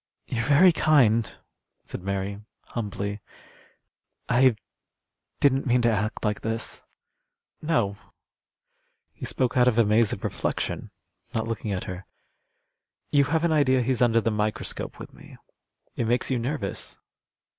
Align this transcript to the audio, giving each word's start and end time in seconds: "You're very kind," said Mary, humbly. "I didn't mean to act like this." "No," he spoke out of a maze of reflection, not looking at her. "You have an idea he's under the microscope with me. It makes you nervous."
"You're 0.25 0.47
very 0.47 0.71
kind," 0.71 1.37
said 1.85 2.01
Mary, 2.01 2.41
humbly. 2.69 3.21
"I 4.27 4.55
didn't 5.39 5.67
mean 5.67 5.83
to 5.83 5.91
act 5.91 6.25
like 6.25 6.41
this." 6.41 6.83
"No," 7.61 7.97
he 9.13 9.25
spoke 9.25 9.55
out 9.55 9.67
of 9.67 9.77
a 9.77 9.85
maze 9.85 10.11
of 10.11 10.23
reflection, 10.23 10.89
not 11.35 11.47
looking 11.47 11.71
at 11.71 11.83
her. 11.83 12.07
"You 13.11 13.25
have 13.25 13.43
an 13.43 13.51
idea 13.51 13.83
he's 13.83 14.01
under 14.01 14.21
the 14.21 14.31
microscope 14.31 14.97
with 14.97 15.13
me. 15.13 15.37
It 15.95 16.07
makes 16.07 16.31
you 16.31 16.39
nervous." 16.39 16.97